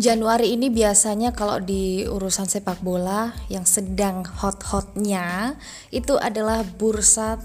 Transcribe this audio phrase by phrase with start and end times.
[0.00, 5.60] Januari ini biasanya kalau di urusan sepak bola yang sedang hot-hotnya
[5.92, 7.36] itu adalah bursa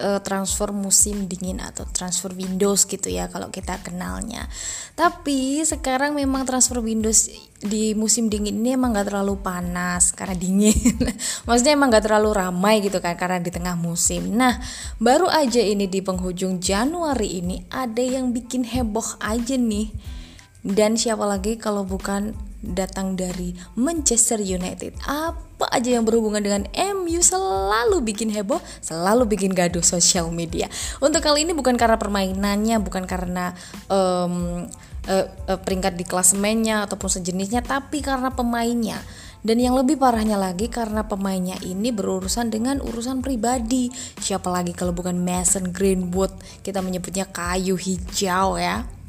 [0.00, 4.48] uh, transfer musim dingin atau transfer Windows gitu ya kalau kita kenalnya.
[4.96, 7.28] Tapi sekarang memang transfer Windows
[7.60, 10.96] di musim dingin ini emang gak terlalu panas karena dingin.
[11.46, 14.32] Maksudnya emang gak terlalu ramai gitu kan karena di tengah musim.
[14.32, 14.64] Nah
[14.96, 20.21] baru aja ini di penghujung Januari ini ada yang bikin heboh aja nih
[20.62, 24.94] dan siapa lagi kalau bukan datang dari Manchester United.
[25.02, 30.70] Apa aja yang berhubungan dengan MU selalu bikin heboh, selalu bikin gaduh sosial media.
[31.02, 33.50] Untuk kali ini bukan karena permainannya, bukan karena
[33.90, 34.70] um,
[35.10, 39.02] uh, uh, peringkat di klasemennya ataupun sejenisnya, tapi karena pemainnya.
[39.42, 43.90] Dan yang lebih parahnya lagi karena pemainnya ini berurusan dengan urusan pribadi.
[44.22, 46.30] Siapa lagi kalau bukan Mason Greenwood?
[46.62, 49.01] Kita menyebutnya kayu hijau ya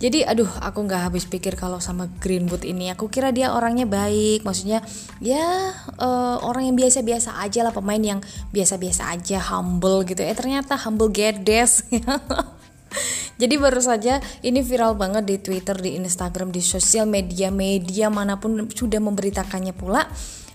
[0.00, 2.88] jadi aduh aku nggak habis pikir kalau sama Greenwood ini.
[2.92, 4.48] Aku kira dia orangnya baik.
[4.48, 4.80] Maksudnya
[5.20, 10.24] ya uh, orang yang biasa-biasa aja lah pemain yang biasa-biasa aja humble gitu.
[10.24, 11.84] Eh ternyata humble gedes
[13.40, 18.36] Jadi baru saja ini viral banget di Twitter, di Instagram, di sosial media media mana
[18.36, 20.04] pun sudah memberitakannya pula.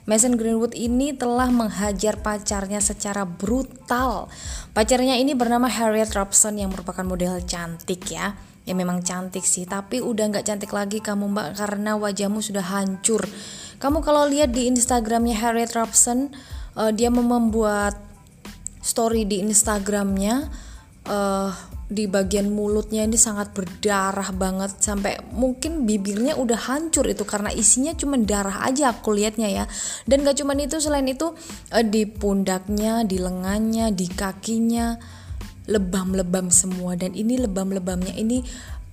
[0.05, 4.29] Mason Greenwood ini telah menghajar pacarnya secara brutal.
[4.77, 10.01] Pacarnya ini bernama Harriet Robson yang merupakan model cantik ya ya memang cantik sih tapi
[10.01, 13.23] udah nggak cantik lagi kamu mbak karena wajahmu sudah hancur.
[13.77, 16.33] Kamu kalau lihat di Instagramnya Harriet Robson
[16.75, 17.95] uh, dia membuat
[18.81, 20.49] story di Instagramnya
[21.05, 21.51] uh,
[21.85, 27.93] di bagian mulutnya ini sangat berdarah banget sampai mungkin bibirnya udah hancur itu karena isinya
[27.93, 29.65] cuma darah aja aku lihatnya ya.
[30.09, 31.37] Dan gak cuma itu selain itu
[31.69, 34.97] uh, di pundaknya di lengannya di kakinya
[35.65, 38.45] lebam-lebam semua dan ini lebam-lebamnya ini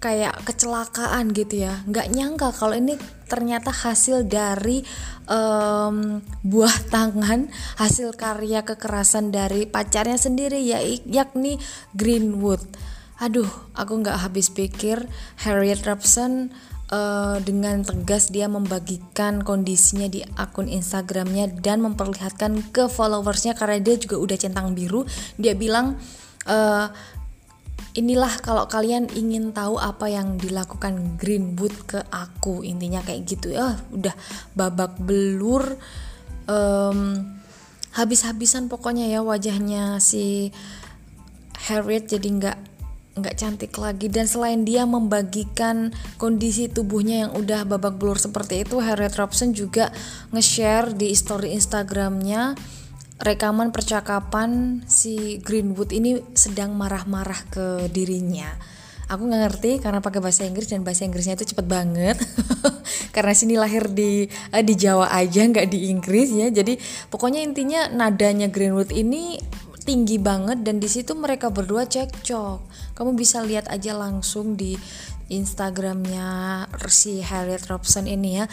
[0.03, 1.87] kayak kecelakaan gitu ya.
[1.87, 2.98] Nggak nyangka kalau ini
[3.31, 4.82] ternyata hasil dari
[5.31, 7.47] um, buah tangan
[7.78, 11.62] hasil karya kekerasan dari pacarnya sendiri ya yakni
[11.94, 12.61] Greenwood.
[13.22, 13.47] Aduh
[13.78, 15.06] aku nggak habis pikir
[15.47, 16.50] Harriet Robson
[16.91, 23.94] uh, dengan tegas dia membagikan kondisinya di akun Instagramnya dan memperlihatkan ke followersnya karena dia
[24.03, 25.06] juga udah centang biru.
[25.38, 26.03] Dia bilang
[26.47, 26.88] uh,
[27.92, 33.53] inilah kalau kalian ingin tahu apa yang dilakukan Greenwood ke aku intinya kayak gitu.
[33.53, 34.16] Ya udah
[34.56, 35.76] babak belur
[36.48, 37.20] um,
[37.92, 40.56] habis-habisan pokoknya ya wajahnya si
[41.69, 42.58] Harriet jadi nggak
[43.12, 44.08] nggak cantik lagi.
[44.08, 49.92] Dan selain dia membagikan kondisi tubuhnya yang udah babak belur seperti itu Harriet Robson juga
[50.32, 52.56] nge-share di story Instagramnya
[53.21, 58.49] rekaman percakapan si Greenwood ini sedang marah-marah ke dirinya.
[59.12, 62.17] Aku nggak ngerti karena pakai bahasa Inggris dan bahasa Inggrisnya itu cepet banget.
[63.15, 66.49] karena sini lahir di eh, di Jawa aja nggak di Inggris ya.
[66.49, 66.81] Jadi
[67.12, 69.37] pokoknya intinya nadanya Greenwood ini
[69.83, 72.59] tinggi banget dan di situ mereka berdua cekcok.
[72.97, 74.79] Kamu bisa lihat aja langsung di
[75.29, 78.47] Instagramnya si Harriet Robson ini ya.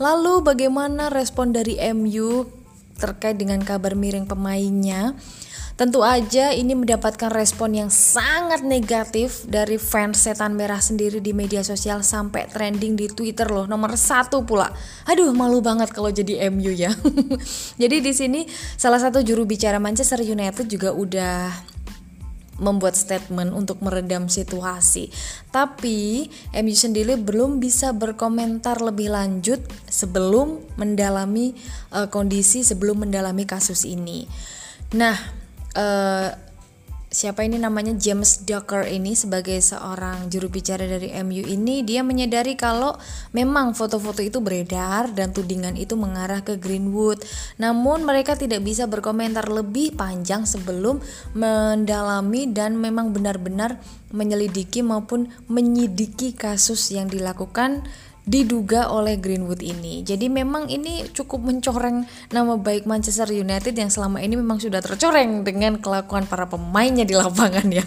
[0.00, 2.46] Lalu bagaimana respon dari MU
[2.96, 5.14] terkait dengan kabar miring pemainnya.
[5.76, 11.60] Tentu aja ini mendapatkan respon yang sangat negatif dari fans setan merah sendiri di media
[11.60, 14.72] sosial sampai trending di Twitter loh nomor satu pula.
[15.04, 16.96] Aduh malu banget kalau jadi MU ya.
[17.82, 18.48] jadi di sini
[18.80, 21.75] salah satu juru bicara Manchester United juga udah
[22.56, 25.12] membuat statement untuk meredam situasi.
[25.52, 31.56] Tapi MU sendiri belum bisa berkomentar lebih lanjut sebelum mendalami
[31.92, 34.24] uh, kondisi sebelum mendalami kasus ini.
[34.96, 35.16] Nah,
[35.76, 36.45] uh,
[37.16, 42.60] siapa ini namanya James Docker ini sebagai seorang juru bicara dari MU ini dia menyadari
[42.60, 42.92] kalau
[43.32, 47.24] memang foto-foto itu beredar dan tudingan itu mengarah ke Greenwood.
[47.56, 51.00] Namun mereka tidak bisa berkomentar lebih panjang sebelum
[51.32, 53.80] mendalami dan memang benar-benar
[54.12, 57.88] menyelidiki maupun menyidiki kasus yang dilakukan
[58.26, 60.02] diduga oleh Greenwood ini.
[60.02, 62.02] Jadi memang ini cukup mencoreng
[62.34, 67.14] nama baik Manchester United yang selama ini memang sudah tercoreng dengan kelakuan para pemainnya di
[67.14, 67.86] lapangan ya.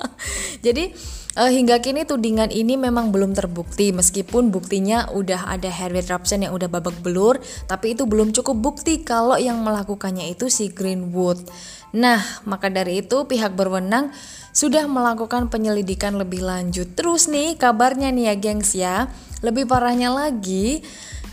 [0.68, 0.92] Jadi
[1.40, 6.52] uh, hingga kini tudingan ini memang belum terbukti meskipun buktinya udah ada Harriet Robson yang
[6.52, 11.40] udah babak belur, tapi itu belum cukup bukti kalau yang melakukannya itu si Greenwood.
[11.96, 14.12] Nah, maka dari itu pihak berwenang
[14.52, 16.92] sudah melakukan penyelidikan lebih lanjut.
[16.92, 19.08] Terus nih kabarnya nih ya gengs ya
[19.40, 20.84] lebih parahnya lagi,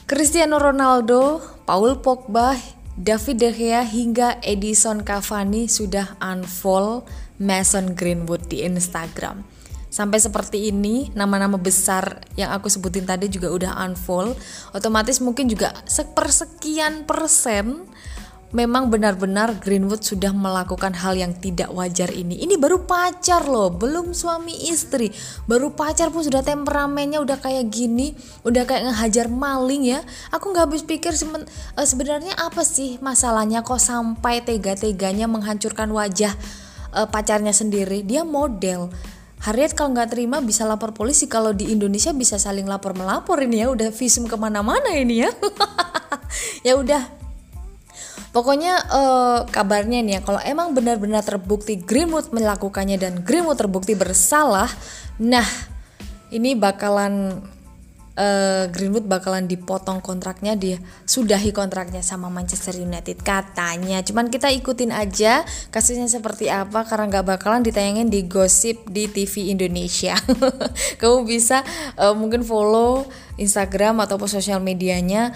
[0.07, 2.55] Cristiano Ronaldo, Paul Pogba,
[2.97, 7.05] David De Gea hingga Edison Cavani sudah unfollow
[7.37, 9.45] Mason Greenwood di Instagram.
[9.87, 14.35] sampai seperti ini nama-nama besar yang aku sebutin tadi juga udah unfold
[14.75, 17.87] otomatis mungkin juga sepersekian persen
[18.55, 22.39] memang benar-benar Greenwood sudah melakukan hal yang tidak wajar ini.
[22.39, 25.11] Ini baru pacar loh, belum suami istri.
[25.43, 28.15] Baru pacar pun sudah temperamennya udah kayak gini,
[28.47, 29.99] udah kayak ngehajar maling ya.
[30.31, 31.43] Aku nggak habis pikir uh,
[31.83, 36.31] sebenarnya apa sih masalahnya kok sampai tega-teganya menghancurkan wajah
[36.95, 38.07] uh, pacarnya sendiri.
[38.07, 38.87] Dia model.
[39.37, 43.61] Harriet kalau nggak terima bisa lapor polisi kalau di Indonesia bisa saling lapor melapor ini
[43.61, 45.29] ya udah visum ke mana-mana ini ya
[46.65, 47.16] ya udah
[48.35, 54.69] Pokoknya uh, kabarnya nih ya kalau emang benar-benar terbukti Greenwood melakukannya dan Greenwood terbukti bersalah,
[55.17, 55.47] nah
[56.29, 57.39] ini bakalan
[58.17, 64.01] uh, Greenwood bakalan dipotong kontraknya dia sudahi kontraknya sama Manchester United katanya.
[64.01, 69.53] Cuman kita ikutin aja kasusnya seperti apa karena nggak bakalan ditayangin di gosip di TV
[69.53, 70.17] Indonesia.
[70.99, 71.61] Kamu bisa
[71.95, 73.05] uh, mungkin follow
[73.37, 75.31] Instagram ataupun sosial medianya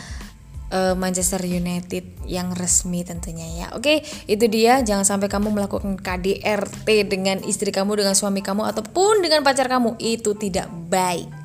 [0.72, 3.68] uh, Manchester United yang resmi tentunya ya.
[3.76, 4.82] Oke, itu dia.
[4.82, 10.00] Jangan sampai kamu melakukan KDRT dengan istri kamu, dengan suami kamu ataupun dengan pacar kamu.
[10.00, 11.41] Itu tidak baik.